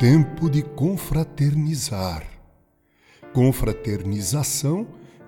[0.00, 2.26] tempo de confraternizar.
[3.32, 4.86] Confraternização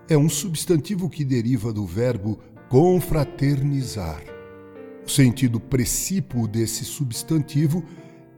[0.09, 2.39] é um substantivo que deriva do verbo
[2.69, 4.23] confraternizar.
[5.07, 7.85] O sentido precípuo desse substantivo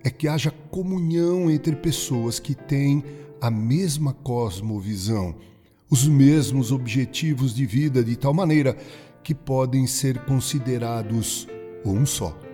[0.05, 3.03] é que haja comunhão entre pessoas que têm
[3.41, 5.35] a mesma cosmovisão,
[5.89, 8.77] os mesmos objetivos de vida, de tal maneira
[9.23, 11.49] que podem ser considerados
[11.85, 12.48] um só.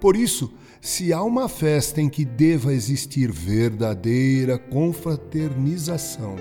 [0.00, 0.50] Por isso,
[0.80, 6.36] se há uma festa em que deva existir verdadeira confraternização,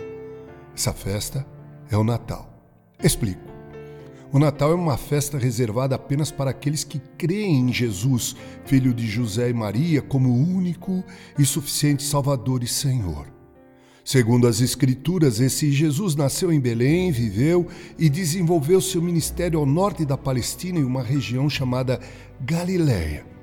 [0.73, 1.45] essa festa
[1.91, 2.49] é o Natal.
[3.03, 3.41] Explico.
[4.31, 9.05] O Natal é uma festa reservada apenas para aqueles que creem em Jesus, filho de
[9.05, 11.03] José e Maria, como único
[11.37, 13.27] e suficiente Salvador e Senhor.
[14.05, 20.05] Segundo as Escrituras, esse Jesus nasceu em Belém, viveu e desenvolveu seu ministério ao norte
[20.05, 21.99] da Palestina, em uma região chamada
[22.39, 23.38] Galiléia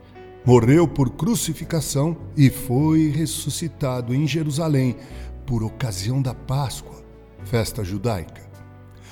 [0.46, 4.96] morreu por crucificação e foi ressuscitado em Jerusalém
[5.44, 7.02] por ocasião da Páscoa,
[7.44, 8.46] festa judaica.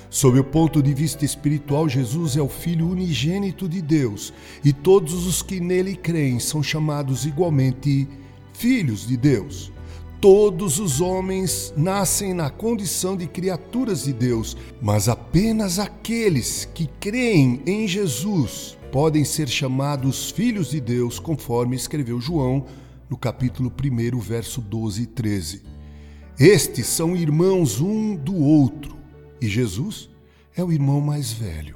[0.09, 5.27] Sob o ponto de vista espiritual, Jesus é o Filho unigênito de Deus e todos
[5.27, 8.07] os que nele creem são chamados igualmente
[8.53, 9.73] filhos de Deus.
[10.21, 17.61] Todos os homens nascem na condição de criaturas de Deus, mas apenas aqueles que creem
[17.65, 22.65] em Jesus podem ser chamados filhos de Deus, conforme escreveu João
[23.09, 25.63] no capítulo 1, verso 12 e 13.
[26.39, 28.95] Estes são irmãos um do outro,
[29.41, 30.09] e Jesus
[30.55, 31.75] é o irmão mais velho.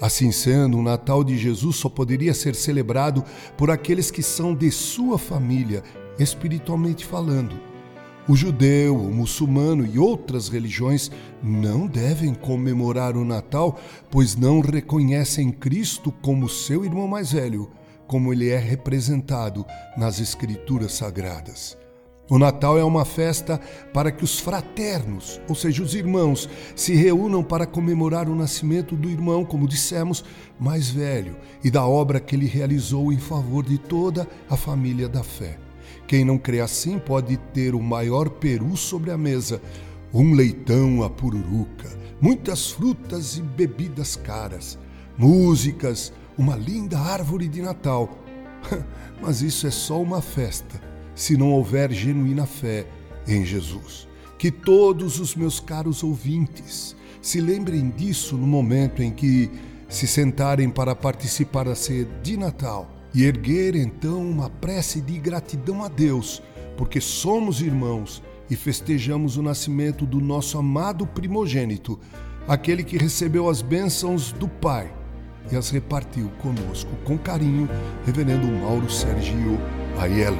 [0.00, 3.24] Assim sendo, o Natal de Jesus só poderia ser celebrado
[3.56, 5.82] por aqueles que são de sua família,
[6.20, 7.60] espiritualmente falando.
[8.28, 11.10] O judeu, o muçulmano e outras religiões
[11.42, 17.70] não devem comemorar o Natal, pois não reconhecem Cristo como seu irmão mais velho,
[18.06, 19.64] como ele é representado
[19.96, 21.78] nas Escrituras Sagradas.
[22.28, 23.58] O Natal é uma festa
[23.94, 29.08] para que os fraternos, ou seja, os irmãos, se reúnam para comemorar o nascimento do
[29.08, 30.22] irmão, como dissemos,
[30.60, 31.34] mais velho
[31.64, 35.67] e da obra que ele realizou em favor de toda a família da fé.
[36.06, 39.60] Quem não crê assim pode ter o maior peru sobre a mesa,
[40.12, 41.88] um leitão a pururuca,
[42.20, 44.78] muitas frutas e bebidas caras,
[45.16, 48.08] músicas, uma linda árvore de Natal.
[49.20, 50.80] Mas isso é só uma festa,
[51.14, 52.86] se não houver genuína fé
[53.26, 54.08] em Jesus.
[54.38, 59.50] Que todos os meus caros ouvintes se lembrem disso no momento em que
[59.88, 65.82] se sentarem para participar da ceia de Natal e erguer então uma prece de gratidão
[65.82, 66.42] a Deus,
[66.76, 71.98] porque somos irmãos e festejamos o nascimento do nosso amado primogênito,
[72.46, 74.92] aquele que recebeu as bênçãos do Pai
[75.50, 77.68] e as repartiu conosco com carinho,
[78.04, 79.58] Reverendo Mauro Sergio
[79.98, 80.38] Aiello.